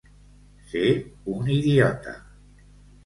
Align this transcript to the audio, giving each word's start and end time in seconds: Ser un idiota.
Ser 0.71 0.89
un 1.35 1.53
idiota. 1.59 2.19